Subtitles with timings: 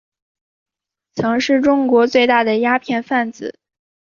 [1.13, 3.59] 曾经是中国最大的鸦片贩子。